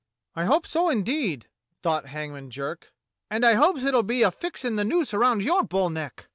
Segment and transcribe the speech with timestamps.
[0.35, 1.47] "I hope so indeed,"
[1.83, 2.91] thought Hangman Jerk,
[3.29, 6.25] "and I hopes it'll be a fixing the noose around your bull neck."